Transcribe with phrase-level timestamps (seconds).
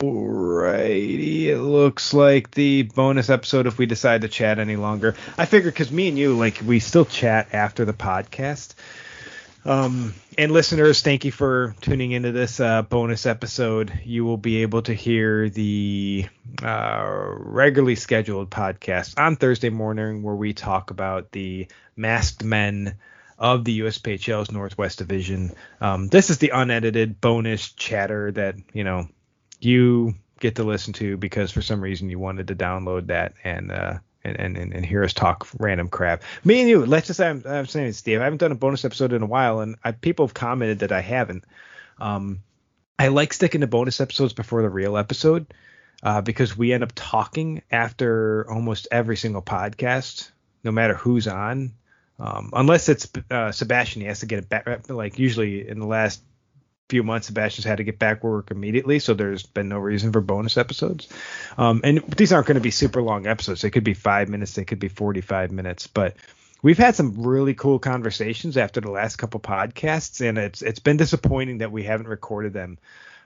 [0.00, 5.16] Alrighty, it looks like the bonus episode if we decide to chat any longer.
[5.36, 8.74] I figure because me and you, like, we still chat after the podcast.
[9.64, 13.92] Um, and listeners, thank you for tuning into this uh, bonus episode.
[14.04, 16.26] You will be able to hear the
[16.62, 22.94] uh, regularly scheduled podcast on Thursday morning where we talk about the masked men
[23.36, 25.56] of the USPHL's Northwest Division.
[25.80, 29.08] Um, this is the unedited bonus chatter that, you know,
[29.60, 33.72] you get to listen to because for some reason you wanted to download that and
[33.72, 36.22] uh, and, and, and hear us talk random crap.
[36.44, 38.84] Me and you, let's just I'm, I'm saying, it, Steve, I haven't done a bonus
[38.84, 41.44] episode in a while, and I, people have commented that I haven't.
[41.98, 42.42] Um,
[42.98, 45.46] I like sticking to bonus episodes before the real episode
[46.02, 50.30] uh, because we end up talking after almost every single podcast,
[50.64, 51.72] no matter who's on.
[52.20, 54.88] Um, unless it's uh, Sebastian, he has to get it back.
[54.88, 56.20] Like usually in the last
[56.88, 60.12] few months, Sebastian's had to get back to work immediately, so there's been no reason
[60.12, 61.08] for bonus episodes.
[61.56, 63.60] Um, and these aren't going to be super long episodes.
[63.60, 66.16] They could be five minutes, they could be 45 minutes, but
[66.62, 70.96] we've had some really cool conversations after the last couple podcasts, and it's it's been
[70.96, 72.78] disappointing that we haven't recorded them.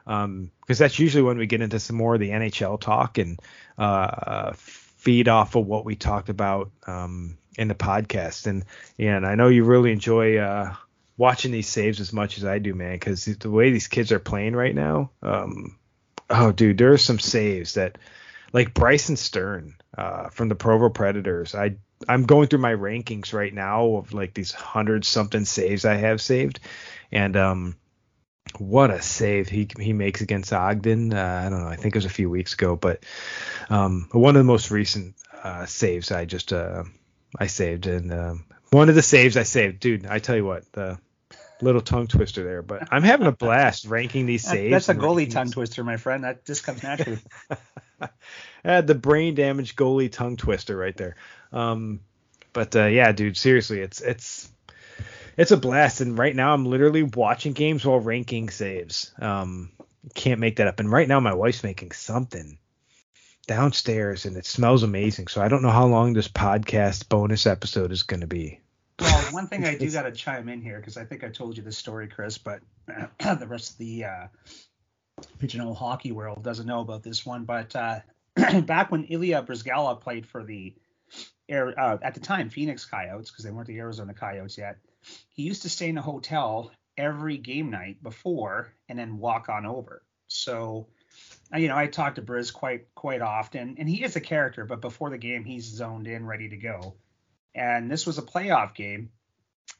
[0.04, 3.40] because um, that's usually when we get into some more of the NHL talk and
[3.78, 8.46] uh, feed off of what we talked about um, in the podcast.
[8.46, 8.64] And
[8.98, 10.74] and I know you really enjoy uh,
[11.16, 14.18] watching these saves as much as I do, man, because the way these kids are
[14.18, 15.78] playing right now, um,
[16.30, 17.98] oh, dude, there are some saves that,
[18.52, 21.54] like Bryson Stern uh, from the Provo Predators.
[21.54, 21.76] I
[22.08, 26.20] I'm going through my rankings right now of like these hundred something saves I have
[26.20, 26.60] saved,
[27.10, 27.76] and um,
[28.58, 31.14] what a save he he makes against Ogden.
[31.14, 31.68] Uh, I don't know.
[31.68, 33.04] I think it was a few weeks ago, but
[33.70, 36.84] um, one of the most recent uh, saves I just uh,
[37.38, 40.06] I saved, and um, one of the saves I saved, dude.
[40.06, 40.98] I tell you what, the
[41.60, 44.72] little tongue twister there, but I'm having a blast ranking these saves.
[44.72, 46.24] That's a goalie tongue twister, my friend.
[46.24, 47.20] That just comes naturally.
[48.64, 51.16] the brain damage goalie tongue twister right there.
[51.52, 52.00] Um,
[52.52, 54.50] but uh, yeah, dude, seriously, it's it's
[55.36, 56.00] it's a blast.
[56.00, 59.12] And right now, I'm literally watching games while ranking saves.
[59.20, 59.70] Um,
[60.14, 60.80] can't make that up.
[60.80, 62.58] And right now, my wife's making something
[63.46, 65.28] downstairs, and it smells amazing.
[65.28, 68.60] So I don't know how long this podcast bonus episode is going to be.
[69.32, 71.62] One thing I do got to chime in here because I think I told you
[71.62, 74.26] this story, Chris, but the rest of the uh,
[75.40, 77.44] regional hockey world doesn't know about this one.
[77.44, 78.00] But uh,
[78.62, 80.74] back when Ilya Bryzgalov played for the
[81.48, 84.78] air uh, at the time Phoenix Coyotes because they weren't the Arizona Coyotes yet,
[85.30, 89.66] he used to stay in a hotel every game night before and then walk on
[89.66, 90.02] over.
[90.28, 90.88] So
[91.54, 94.64] uh, you know, I talk to Briz quite quite often, and he is a character,
[94.64, 96.94] but before the game, he's zoned in, ready to go
[97.54, 99.10] and this was a playoff game,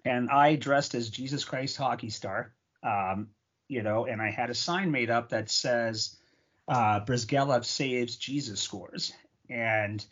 [0.05, 2.53] and I dressed as Jesus Christ hockey star,
[2.83, 3.29] um,
[3.69, 6.17] you know, and I had a sign made up that says
[6.69, 9.13] uh, Bryzgalov saves, Jesus scores,
[9.49, 10.05] and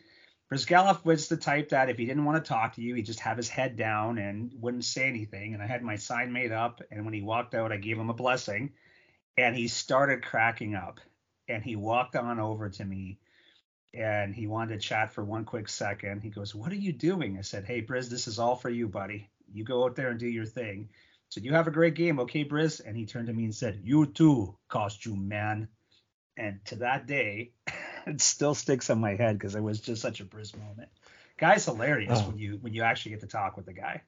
[0.52, 3.20] Bryzgalov was the type that if he didn't want to talk to you, he'd just
[3.20, 5.54] have his head down and wouldn't say anything.
[5.54, 8.10] And I had my sign made up, and when he walked out, I gave him
[8.10, 8.72] a blessing,
[9.36, 11.00] and he started cracking up,
[11.48, 13.18] and he walked on over to me
[13.92, 16.20] and he wanted to chat for one quick second.
[16.20, 18.88] He goes, "What are you doing?" I said, "Hey, Briz, this is all for you,
[18.88, 19.28] buddy.
[19.52, 20.88] You go out there and do your thing."
[21.28, 23.80] Said, "You have a great game, okay, Briz?" And he turned to me and said,
[23.84, 25.68] "You too, costume man."
[26.36, 27.52] And to that day,
[28.06, 30.88] it still sticks on my head because it was just such a Briz moment.
[31.38, 32.28] Guy's hilarious oh.
[32.28, 34.02] when you when you actually get to talk with the guy.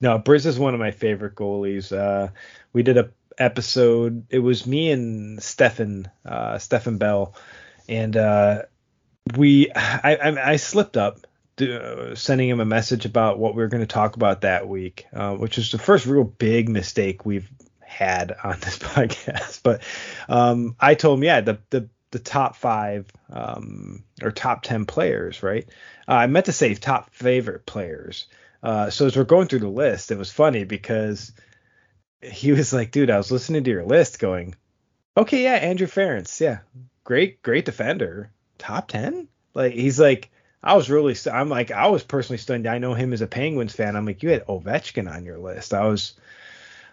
[0.00, 1.96] No, Briz is one of my favorite goalies.
[1.96, 2.32] Uh,
[2.72, 4.26] we did a episode.
[4.30, 7.34] It was me and Stefan, uh, Stefan Bell
[7.88, 8.62] and uh,
[9.36, 11.26] we I, I, I slipped up
[11.58, 15.34] sending him a message about what we were going to talk about that week, uh,
[15.34, 17.50] which is the first real big mistake we've
[17.80, 19.60] had on this podcast.
[19.62, 19.82] But
[20.28, 25.42] um, I told him, yeah, the the the top five um, or top ten players,
[25.42, 25.68] right?
[26.08, 28.26] Uh, I meant to say top favorite players.
[28.62, 31.32] Uh, so as we're going through the list, it was funny because
[32.22, 34.54] he was like, dude, I was listening to your list, going,
[35.16, 36.60] okay, yeah, Andrew Ference, yeah,
[37.04, 38.30] great, great defender.
[38.58, 39.28] Top 10?
[39.52, 40.30] Like, he's like,
[40.64, 42.66] I was really, I'm like, I was personally stunned.
[42.66, 43.96] I know him as a Penguins fan.
[43.96, 45.74] I'm like, you had Ovechkin on your list.
[45.74, 46.14] I was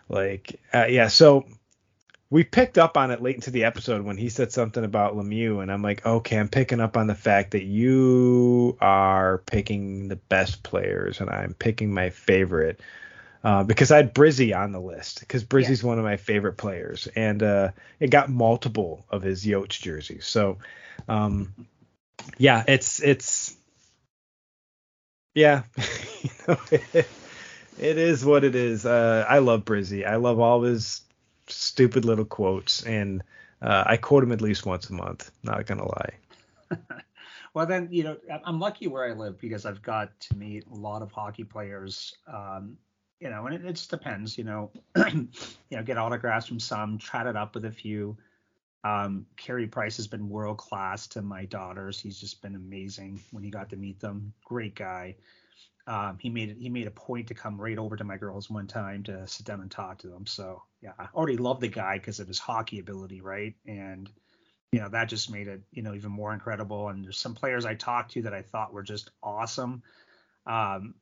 [0.10, 1.08] like, uh, yeah.
[1.08, 1.46] So
[2.30, 5.62] we picked up on it late into the episode when he said something about Lemieux,
[5.62, 10.18] and I'm like, okay, I'm picking up on the fact that you are picking the
[10.18, 12.82] best players, and I'm picking my favorite
[13.44, 15.88] uh, because I had Brizzy on the list because Brizzy's yeah.
[15.88, 20.26] one of my favorite players, and uh, it got multiple of his Yotes jerseys.
[20.26, 20.58] So,
[21.08, 21.54] um,
[22.38, 23.58] yeah, it's it's
[25.34, 25.64] yeah,
[26.72, 27.08] it
[27.80, 28.86] is what it is.
[28.86, 30.06] Uh, I love Brizzy.
[30.06, 31.02] I love all his
[31.48, 33.24] stupid little quotes, and
[33.62, 35.32] Uh, I quote him at least once a month.
[35.44, 36.14] Not gonna lie.
[37.54, 40.76] well, then you know I'm lucky where I live because I've got to meet a
[40.76, 42.16] lot of hockey players.
[42.28, 42.78] Um,
[43.20, 44.38] you know, and it, it just depends.
[44.38, 45.28] You know, you
[45.72, 48.18] know, get autographs from some, chat it up with a few.
[48.84, 52.00] Um, Carey Price has been world class to my daughters.
[52.00, 54.34] He's just been amazing when he got to meet them.
[54.44, 55.16] Great guy.
[55.88, 56.58] Um, he made it.
[56.60, 59.46] He made a point to come right over to my girls one time to sit
[59.46, 60.26] down and talk to them.
[60.26, 63.56] So yeah, I already love the guy because of his hockey ability, right?
[63.68, 64.10] And
[64.72, 66.90] you know that just made it you know even more incredible.
[66.90, 69.84] And there's some players I talked to that I thought were just awesome.
[70.46, 70.96] Um,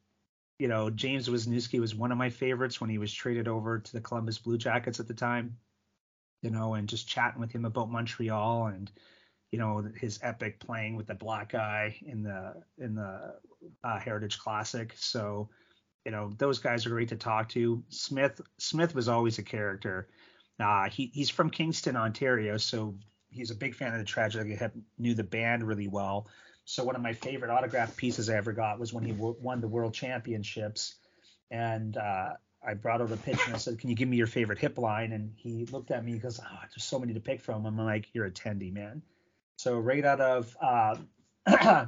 [0.58, 3.92] you know, James Wisniewski was one of my favorites when he was traded over to
[3.94, 5.58] the Columbus Blue Jackets at the time
[6.42, 8.92] you know, and just chatting with him about Montreal and
[9.52, 13.36] you know his epic playing with the black guy in the in the
[13.84, 14.94] uh, Heritage Classic.
[14.96, 15.50] So
[16.06, 17.84] you know those guys are great to talk to.
[17.90, 20.08] Smith Smith was always a character.
[20.60, 22.96] Uh, he he's from Kingston, Ontario, so
[23.30, 24.56] he's a big fan of the Tragedy.
[24.56, 24.66] He
[24.98, 26.28] knew the band really well.
[26.66, 29.62] So one of my favorite autograph pieces I ever got was when he w- won
[29.62, 30.96] the World Championships,
[31.50, 32.34] and uh,
[32.66, 34.78] I brought out a pitch and I said, "Can you give me your favorite hip
[34.78, 36.14] line?" And he looked at me.
[36.14, 39.02] He goes, "Oh, there's so many to pick from." I'm like, "You're a tendy man."
[39.58, 40.96] So right out of uh,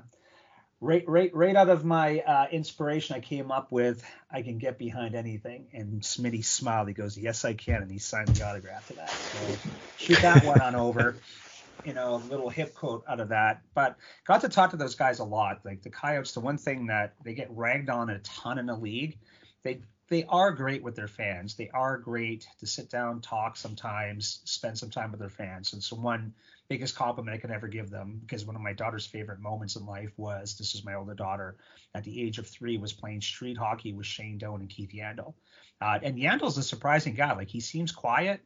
[0.81, 4.77] right right right out of my uh, inspiration, I came up with I can get
[4.77, 5.68] behind anything.
[5.73, 6.88] And Smitty smiled.
[6.88, 9.09] He goes, "Yes, I can," and he signed the autograph to that.
[9.09, 9.57] So
[9.97, 11.15] shoot that one on over.
[11.83, 13.63] You know, a little hip quote out of that.
[13.74, 13.97] But
[14.27, 15.62] got to talk to those guys a lot.
[15.65, 18.75] Like the Coyotes, the one thing that they get ragged on a ton in the
[18.75, 19.17] league,
[19.63, 19.81] they
[20.12, 21.56] they are great with their fans.
[21.56, 25.72] They are great to sit down, talk sometimes, spend some time with their fans.
[25.72, 26.34] And so one
[26.68, 29.86] biggest compliment I could ever give them, because one of my daughter's favorite moments in
[29.86, 31.56] life was this is my older daughter
[31.96, 35.34] at the age of three was playing street hockey with Shane Doan and Keith Yandle.
[35.80, 37.34] Uh, and Yandle's a surprising guy.
[37.34, 38.42] Like he seems quiet,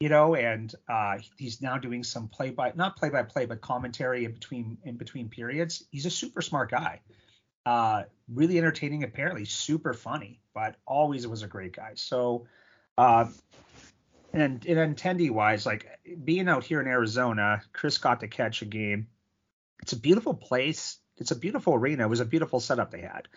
[0.00, 3.60] you know, and uh, he's now doing some play by not play by play, but
[3.60, 5.84] commentary in between in between periods.
[5.92, 7.02] He's a super smart guy.
[7.66, 11.92] Uh, really entertaining, apparently super funny, but always was a great guy.
[11.94, 12.46] So,
[12.96, 13.26] uh,
[14.32, 15.86] and and attendee wise, like
[16.24, 19.08] being out here in Arizona, Chris got to catch a game.
[19.82, 20.98] It's a beautiful place.
[21.18, 22.04] It's a beautiful arena.
[22.04, 23.28] It was a beautiful setup they had.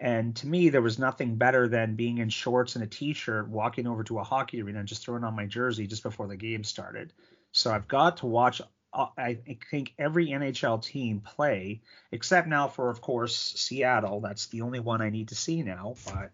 [0.00, 3.86] And to me, there was nothing better than being in shorts and a t-shirt, walking
[3.86, 6.64] over to a hockey arena and just throwing on my jersey just before the game
[6.64, 7.12] started.
[7.52, 9.38] So I've got to watch I
[9.70, 14.20] think every NHL team play, except now for, of course, Seattle.
[14.20, 15.94] That's the only one I need to see now.
[16.06, 16.32] But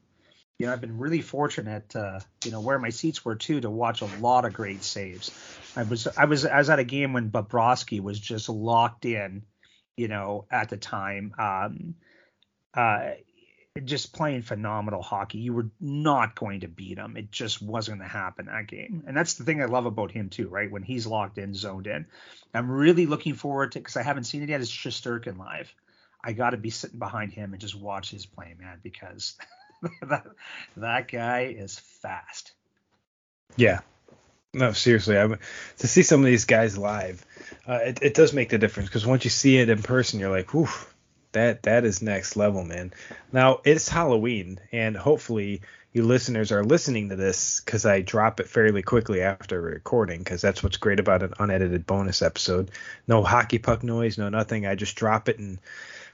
[0.58, 3.70] you know, I've been really fortunate, uh, you know, where my seats were too, to
[3.70, 5.30] watch a lot of great saves.
[5.76, 9.42] I was I was I was at a game when Bobrovsky was just locked in,
[9.96, 11.34] you know, at the time.
[11.38, 11.94] Um,
[12.72, 13.10] uh,
[13.84, 15.38] just playing phenomenal hockey.
[15.38, 17.16] You were not going to beat him.
[17.16, 19.04] It just wasn't going to happen that game.
[19.06, 20.70] And that's the thing I love about him too, right?
[20.70, 22.06] When he's locked in, zoned in.
[22.54, 24.60] I'm really looking forward to because I haven't seen it yet.
[24.60, 25.72] It's Shesterkin live?
[26.22, 29.36] I got to be sitting behind him and just watch his play, man, because
[30.02, 30.26] that,
[30.76, 32.52] that guy is fast.
[33.56, 33.80] Yeah.
[34.54, 37.24] No, seriously, I to see some of these guys live,
[37.68, 40.30] uh, it, it does make the difference because once you see it in person, you're
[40.30, 40.94] like, oof
[41.36, 42.92] that that is next level, man.
[43.32, 45.62] Now it's Halloween, and hopefully
[45.92, 50.42] you listeners are listening to this because I drop it fairly quickly after recording because
[50.42, 52.70] that's what's great about an unedited bonus episode.
[53.08, 54.66] No hockey puck noise, no nothing.
[54.66, 55.58] I just drop it and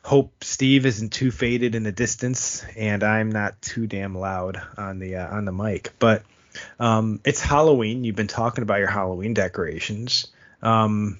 [0.04, 5.00] hope Steve isn't too faded in the distance and I'm not too damn loud on
[5.00, 5.90] the uh, on the mic.
[5.98, 6.22] But
[6.78, 8.04] um, it's Halloween.
[8.04, 10.28] You've been talking about your Halloween decorations.
[10.62, 11.18] Um,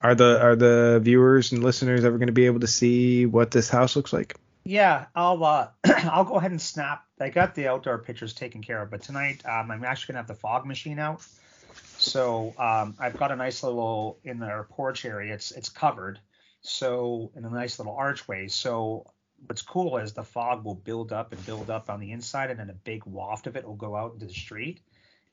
[0.00, 3.50] are the are the viewers and listeners ever going to be able to see what
[3.50, 4.36] this house looks like?
[4.64, 7.04] Yeah, I'll uh, I'll go ahead and snap.
[7.20, 10.28] I got the outdoor pictures taken care of, but tonight um, I'm actually gonna have
[10.28, 11.22] the fog machine out.
[11.98, 15.34] So um, I've got a nice little in our porch area.
[15.34, 16.18] It's it's covered,
[16.60, 18.48] so in a nice little archway.
[18.48, 19.10] So
[19.46, 22.58] what's cool is the fog will build up and build up on the inside, and
[22.58, 24.80] then a big waft of it will go out into the street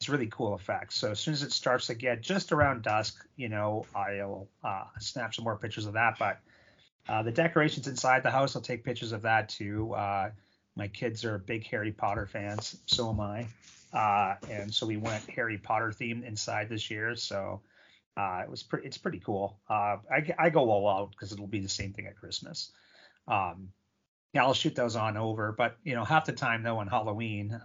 [0.01, 0.97] it's really cool effects.
[0.97, 4.85] So as soon as it starts to get just around dusk, you know, I'll uh,
[4.99, 6.17] snap some more pictures of that.
[6.17, 6.39] But
[7.07, 9.93] uh, the decorations inside the house, I'll take pictures of that too.
[9.93, 10.31] Uh,
[10.75, 13.45] my kids are big Harry Potter fans, so am I.
[13.93, 17.15] Uh, and so we went Harry Potter themed inside this year.
[17.15, 17.61] So
[18.17, 19.59] uh, it was pretty, it's pretty cool.
[19.69, 22.71] Uh, I, I go all out because it'll be the same thing at Christmas.
[23.27, 23.67] Um,
[24.33, 27.51] yeah, I'll shoot those on over, but you know, half the time though on Halloween,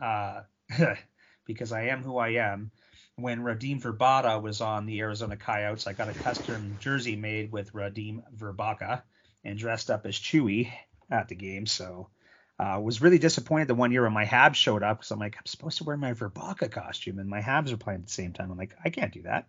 [1.47, 2.71] because I am who I am.
[3.17, 7.73] When Radim Vrbata was on the Arizona Coyotes, I got a custom jersey made with
[7.73, 9.03] Radim Vrbata
[9.45, 10.71] and dressed up as Chewy
[11.11, 11.65] at the game.
[11.67, 12.11] So
[12.59, 15.37] uh, was really disappointed the one year when my Habs showed up because I'm like,
[15.37, 18.33] I'm supposed to wear my Vrbata costume and my Habs are playing at the same
[18.33, 18.51] time.
[18.51, 19.47] I'm like, I can't do that.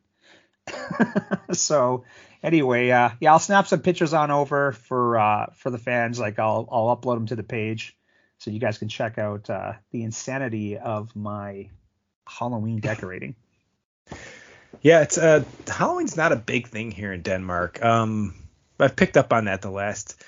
[1.52, 2.04] so
[2.44, 6.20] anyway, uh, yeah, I'll snap some pictures on over for uh, for the fans.
[6.20, 7.98] Like I'll I'll upload them to the page
[8.40, 11.70] so you guys can check out uh, the insanity of my
[12.28, 13.36] Halloween decorating.
[14.82, 17.84] Yeah, it's uh Halloween's not a big thing here in Denmark.
[17.84, 18.36] Um,
[18.80, 20.24] I've picked up on that the last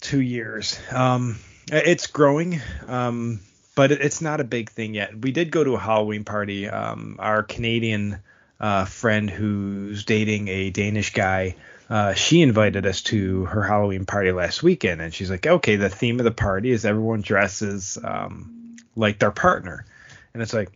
[0.00, 0.76] two years.
[0.90, 1.38] Um,
[1.70, 2.60] it's growing.
[2.88, 3.40] Um,
[3.74, 5.16] but it's not a big thing yet.
[5.16, 6.68] We did go to a Halloween party.
[6.68, 8.20] Um, our Canadian
[8.60, 11.56] uh, friend who's dating a Danish guy,
[11.90, 15.88] uh, she invited us to her Halloween party last weekend, and she's like, okay, the
[15.88, 19.84] theme of the party is everyone dresses um, like their partner,
[20.32, 20.70] and it's like,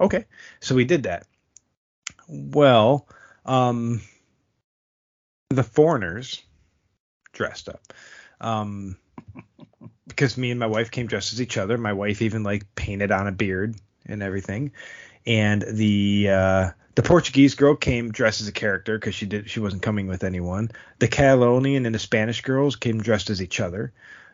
[0.00, 0.24] okay,
[0.60, 1.26] so we did that.
[2.28, 3.08] Well,
[3.44, 4.02] um,
[5.50, 6.42] the foreigners
[7.32, 7.92] dressed up.
[8.40, 8.96] Um,
[10.06, 11.78] because me and my wife came dressed as each other.
[11.78, 13.76] My wife even like painted on a beard
[14.06, 14.72] and everything.
[15.26, 19.60] And the uh, the Portuguese girl came dressed as a character because she did she
[19.60, 20.70] wasn't coming with anyone.
[20.98, 23.92] The Catalonian and the Spanish girls came dressed as each other.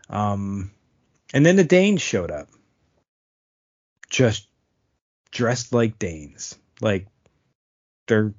[0.08, 0.70] Um,
[1.32, 2.48] and then the Danes showed up,
[4.08, 4.46] just
[5.34, 7.06] dressed like Danes, like
[8.06, 8.32] they're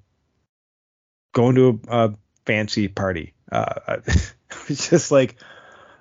[1.33, 2.15] going to a, a
[2.47, 3.33] fancy party.
[3.51, 3.97] Uh,
[4.67, 5.35] just like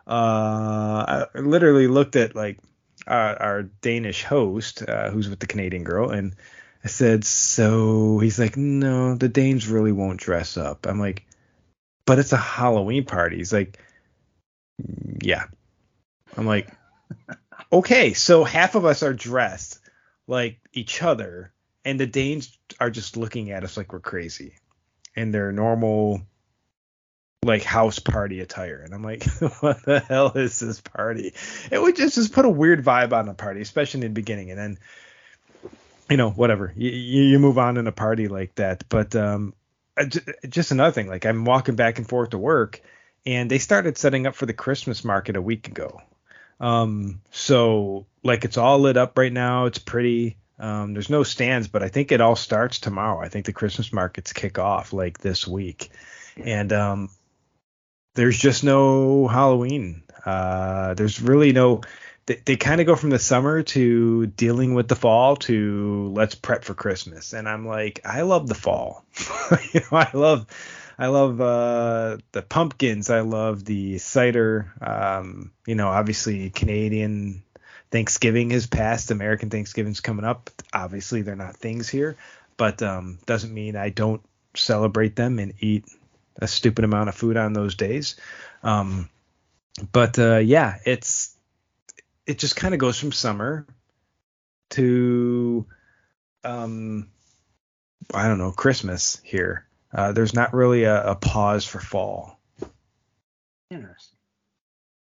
[0.06, 2.58] uh, I literally looked at like
[3.06, 6.34] our, our Danish host, uh, who's with the Canadian girl, and
[6.82, 11.26] I said, "So?" He's like, "No, the Danes really won't dress up." I'm like,
[12.06, 13.78] "But it's a Halloween party." He's like,
[15.20, 15.44] "Yeah."
[16.36, 16.70] I'm like,
[17.72, 19.80] "Okay, so half of us are dressed
[20.26, 21.52] like each other,
[21.84, 24.54] and the Danes are just looking at us like we're crazy,
[25.14, 26.22] in their normal
[27.44, 28.80] like house party attire.
[28.82, 29.24] And i'm like
[29.60, 31.34] what the hell is this party?
[31.70, 34.50] It would just just put a weird vibe on the party especially in the beginning.
[34.50, 34.78] And then
[36.10, 36.72] you know whatever.
[36.76, 38.84] You, you move on in a party like that.
[38.88, 39.54] But um
[40.48, 41.08] just another thing.
[41.08, 42.80] Like i'm walking back and forth to work
[43.26, 46.00] and they started setting up for the christmas market a week ago
[46.60, 51.68] um so like it's all lit up right now it's pretty um there's no stands
[51.68, 55.18] but i think it all starts tomorrow i think the christmas markets kick off like
[55.18, 55.90] this week
[56.36, 57.08] and um
[58.14, 60.02] there's just no Halloween.
[60.24, 61.82] Uh, there's really no.
[62.26, 66.34] They, they kind of go from the summer to dealing with the fall to let's
[66.34, 67.34] prep for Christmas.
[67.34, 69.04] And I'm like, I love the fall.
[69.72, 70.46] you know, I love,
[70.98, 73.10] I love uh, the pumpkins.
[73.10, 74.72] I love the cider.
[74.80, 77.42] Um, you know, obviously Canadian
[77.90, 79.10] Thanksgiving has passed.
[79.10, 80.50] American Thanksgiving's coming up.
[80.72, 82.16] Obviously, they're not things here,
[82.56, 84.22] but um, doesn't mean I don't
[84.56, 85.84] celebrate them and eat
[86.36, 88.16] a stupid amount of food on those days.
[88.62, 89.08] Um,
[89.92, 91.36] but uh, yeah, it's
[92.26, 93.66] it just kind of goes from summer
[94.70, 95.66] to
[96.42, 97.08] um,
[98.12, 99.66] I don't know Christmas here.
[99.94, 102.40] Uh, there's not really a, a pause for fall.
[103.70, 104.18] Interesting.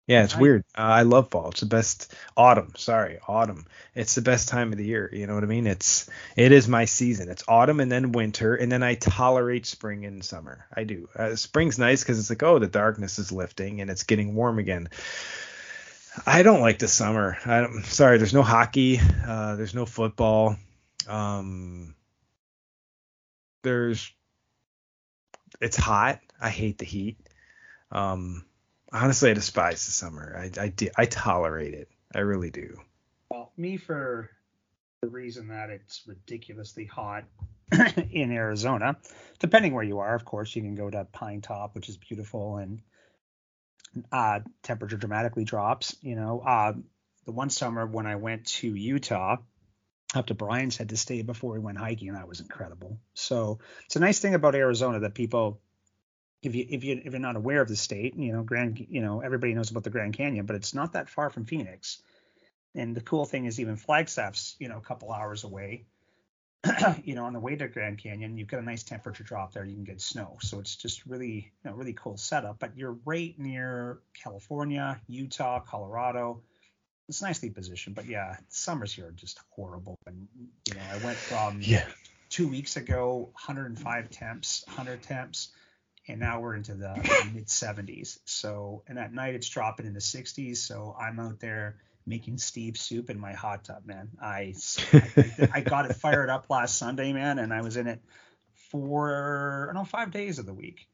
[0.08, 0.64] Yeah, it's I, weird.
[0.78, 1.50] Uh, I love fall.
[1.50, 2.74] It's the best autumn.
[2.78, 3.66] Sorry, autumn.
[3.94, 5.10] It's the best time of the year.
[5.12, 5.68] You know what I mean?
[5.68, 7.30] It's it is my season.
[7.30, 10.66] It's autumn and then winter, and then I tolerate spring and summer.
[10.74, 11.10] I do.
[11.14, 14.60] Uh, spring's nice because it's like oh the darkness is lifting and it's getting warm
[14.60, 14.88] again.
[16.26, 17.38] I don't like the summer.
[17.46, 19.00] I don't, sorry, there's no hockey.
[19.28, 20.56] Uh, there's no football.
[21.08, 21.94] Um,
[23.62, 24.12] there's
[25.62, 26.20] it's hot.
[26.40, 27.18] I hate the heat.
[27.92, 28.46] Um,
[28.92, 30.36] honestly, I despise the summer.
[30.38, 30.90] I I, do.
[30.96, 31.90] I tolerate it.
[32.14, 32.78] I really do.
[33.30, 34.30] Well, me for
[35.02, 37.26] the reason that it's ridiculously hot
[38.12, 38.98] in Arizona.
[39.40, 42.82] Depending where you are, of course, you can go to Pinetop, which is beautiful, and
[44.12, 45.96] uh, temperature dramatically drops.
[46.02, 46.74] You know, uh,
[47.26, 49.38] the one summer when I went to Utah,
[50.16, 53.00] up to Brian's head to stay before we went hiking, and that was incredible.
[53.14, 55.60] So it's a nice thing about Arizona that people
[56.44, 59.02] if you if you if you're not aware of the state, you know, Grand, you
[59.02, 62.02] know, everybody knows about the Grand Canyon, but it's not that far from Phoenix.
[62.76, 65.86] And the cool thing is even Flagstaff's, you know, a couple hours away.
[67.04, 69.64] you know, on the way to Grand Canyon, you've got a nice temperature drop there.
[69.64, 72.60] You can get snow, so it's just really, you know, really cool setup.
[72.60, 76.42] But you're right near California, Utah, Colorado.
[77.10, 79.96] It's nicely positioned, but yeah, summers here are just horrible.
[80.06, 80.28] And
[80.68, 81.86] you know, I went from yeah.
[82.30, 85.50] two weeks ago, 105 temps, 100 temps
[86.08, 86.96] and now we're into the
[87.34, 88.20] mid 70s.
[88.26, 90.58] So, and at night it's dropping in the 60s.
[90.58, 94.10] So I'm out there making Steve soup in my hot tub, man.
[94.22, 94.54] I,
[94.94, 98.02] I, I got it fired up last Sunday, man, and I was in it
[98.72, 100.88] for I don't know five days of the week.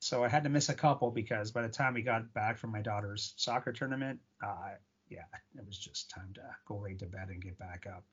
[0.00, 2.70] So I had to miss a couple because by the time we got back from
[2.70, 4.74] my daughter's soccer tournament, uh,
[5.08, 5.24] yeah,
[5.56, 8.04] it was just time to go right to bed and get back up.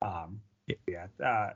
[0.00, 0.40] Um,
[0.88, 1.50] yeah, uh,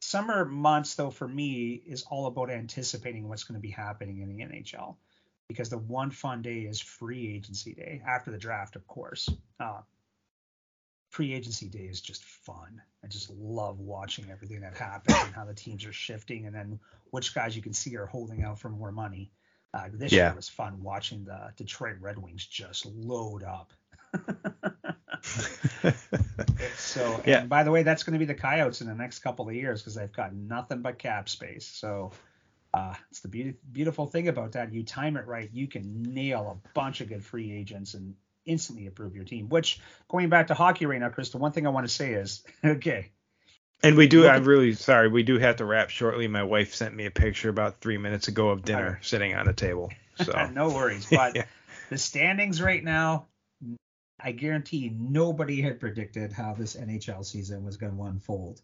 [0.00, 4.28] summer months though for me is all about anticipating what's going to be happening in
[4.28, 4.96] the NHL
[5.48, 9.28] because the one fun day is free agency day after the draft, of course.
[9.60, 9.80] Uh,
[11.10, 12.80] free agency day is just fun.
[13.04, 16.80] I just love watching everything that happens and how the teams are shifting and then
[17.10, 19.30] which guys you can see are holding out for more money.
[19.72, 20.28] Uh, this yeah.
[20.28, 23.72] year was fun watching the Detroit Red Wings just load up.
[26.76, 27.44] So, yeah.
[27.44, 29.80] by the way, that's going to be the Coyotes in the next couple of years
[29.80, 31.66] because they've got nothing but cap space.
[31.66, 32.12] So,
[32.72, 34.72] uh, it's the be- beautiful thing about that.
[34.72, 38.14] You time it right, you can nail a bunch of good free agents and
[38.46, 39.48] instantly improve your team.
[39.48, 42.12] Which, going back to hockey right now, Chris, the one thing I want to say
[42.14, 43.12] is, okay.
[43.82, 44.26] And we do.
[44.26, 45.08] I'm really sorry.
[45.08, 46.26] We do have to wrap shortly.
[46.26, 49.52] My wife sent me a picture about three minutes ago of dinner sitting on the
[49.52, 49.90] table.
[50.16, 51.08] So no worries.
[51.10, 51.46] But yeah.
[51.90, 53.26] the standings right now,
[54.24, 58.62] I guarantee nobody had predicted how this NHL season was going to unfold.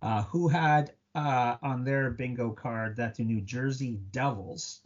[0.00, 4.80] Uh, who had uh, on their bingo card that the New Jersey Devils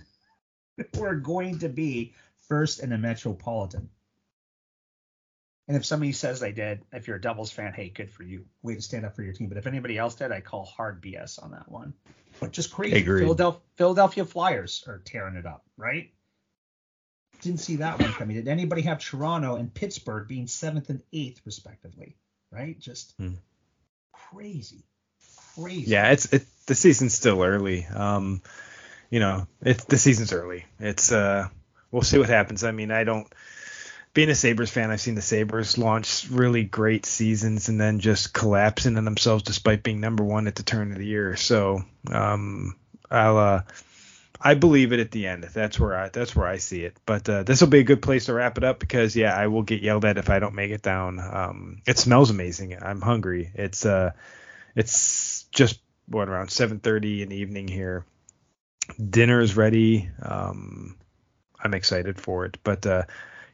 [0.98, 2.12] were going to be
[2.48, 3.88] first in the Metropolitan.
[5.68, 8.44] And if somebody says they did, if you're a Devils fan, hey, good for you.
[8.62, 9.48] Way to stand up for your team.
[9.48, 11.94] But if anybody else did, I call hard BS on that one.
[12.38, 13.02] But just crazy.
[13.02, 16.10] Philadelphia, Philadelphia Flyers are tearing it up, right?
[17.46, 18.36] Didn't see that one coming.
[18.36, 22.16] Did anybody have Toronto and Pittsburgh being seventh and eighth, respectively?
[22.50, 22.78] Right?
[22.78, 23.34] Just hmm.
[24.12, 24.84] crazy
[25.56, 25.90] crazy.
[25.90, 27.86] Yeah, it's it, the season's still early.
[27.86, 28.42] Um,
[29.10, 30.64] you know, it's the season's early.
[30.78, 31.48] It's uh,
[31.90, 32.64] we'll see what happens.
[32.64, 33.32] I mean, I don't.
[34.14, 38.32] Being a Sabres fan, I've seen the Sabres launch really great seasons and then just
[38.32, 41.36] collapse into themselves despite being number one at the turn of the year.
[41.36, 42.76] So um,
[43.10, 43.62] I'll uh,
[44.40, 45.44] I believe it at the end.
[45.44, 46.98] That's where I that's where I see it.
[47.06, 49.46] But uh, this will be a good place to wrap it up because yeah, I
[49.46, 51.18] will get yelled at if I don't make it down.
[51.18, 52.76] Um, it smells amazing.
[52.80, 53.50] I'm hungry.
[53.54, 54.12] It's uh,
[54.74, 58.04] it's just what around 7:30 in the evening here.
[59.10, 60.08] Dinner is ready.
[60.22, 60.96] Um,
[61.62, 62.58] I'm excited for it.
[62.62, 63.02] But uh,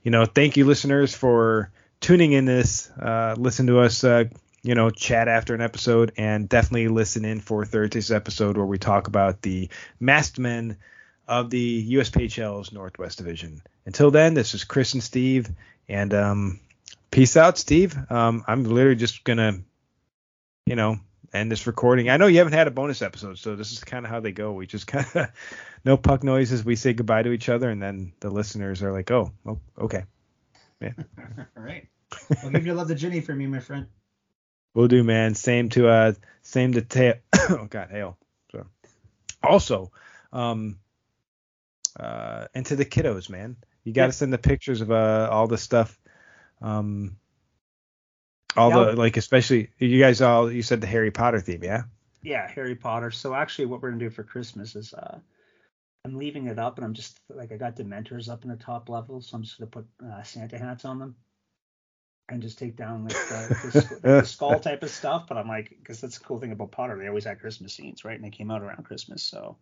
[0.02, 2.90] you know, thank you listeners for tuning in this.
[2.90, 4.04] Uh, listen to us.
[4.04, 4.24] Uh,
[4.62, 8.78] you know, chat after an episode, and definitely listen in for Thursday's episode where we
[8.78, 10.76] talk about the masked men
[11.26, 13.62] of the USPHL's Northwest Division.
[13.86, 15.50] Until then, this is Chris and Steve,
[15.88, 16.60] and um,
[17.10, 17.96] peace out, Steve.
[18.10, 19.60] Um, I'm literally just gonna,
[20.66, 20.98] you know,
[21.32, 22.08] end this recording.
[22.08, 24.32] I know you haven't had a bonus episode, so this is kind of how they
[24.32, 24.52] go.
[24.52, 25.28] We just kind of
[25.84, 26.64] no puck noises.
[26.64, 30.04] We say goodbye to each other, and then the listeners are like, "Oh, oh okay,
[30.80, 30.92] yeah."
[31.56, 31.88] All right.
[32.42, 33.86] Well, give your love to Ginny for me, my friend.
[34.74, 35.34] We'll do, man.
[35.34, 37.14] Same to uh, same to tail.
[37.34, 38.16] oh God, Hale.
[38.50, 38.66] So,
[39.42, 39.92] also,
[40.32, 40.78] um,
[41.98, 43.56] uh, and to the kiddos, man.
[43.84, 45.98] You got to send the pictures of uh all the stuff.
[46.60, 47.16] Um,
[48.56, 51.82] all the like, especially you guys all you said the Harry Potter theme, yeah?
[52.22, 53.10] Yeah, Harry Potter.
[53.10, 55.18] So actually, what we're gonna do for Christmas is uh,
[56.04, 58.88] I'm leaving it up, and I'm just like I got Dementors up in the top
[58.88, 61.16] level, so I'm just gonna put uh, Santa hats on them
[62.28, 65.26] and just take down like the, the, the skull type of stuff.
[65.28, 68.04] But I'm like, because that's the cool thing about Potter, they always had Christmas scenes,
[68.04, 68.16] right?
[68.16, 69.56] And they came out around Christmas, so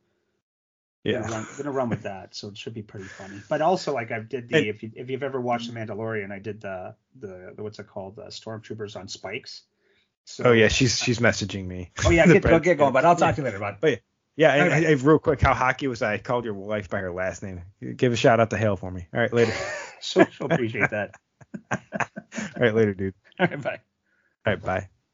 [1.05, 3.41] yeah, gonna run, gonna run with that, so it should be pretty funny.
[3.49, 6.31] But also, like I did the and, if you if you've ever watched The Mandalorian,
[6.31, 9.63] I did the the, the what's it called, the Stormtroopers on spikes.
[10.25, 11.91] So, oh yeah, she's she's messaging me.
[12.05, 13.79] Oh yeah, get, go, get going, but I'll talk to you later, bud.
[13.83, 13.97] Oh, yeah.
[14.37, 14.95] Yeah, and, okay.
[14.95, 16.15] real quick, how hockey was I?
[16.15, 17.61] I called your wife by her last name.
[17.97, 19.07] Give a shout out to Hale for me.
[19.13, 19.53] All right, later.
[20.01, 21.15] she'll, she'll appreciate that.
[21.73, 21.79] All
[22.61, 23.15] right, later, dude.
[23.39, 23.81] All right, bye.
[24.47, 24.89] All right, bye.